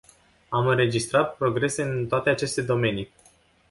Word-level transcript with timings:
Am 0.49 0.67
înregistrat 0.67 1.35
progrese 1.37 1.81
în 1.83 2.07
toate 2.07 2.29
aceste 2.29 2.61
domenii. 2.61 3.11